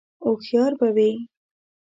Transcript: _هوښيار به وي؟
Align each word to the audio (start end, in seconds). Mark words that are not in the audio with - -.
_هوښيار 0.23 0.71
به 0.79 0.89
وي؟ 0.97 1.11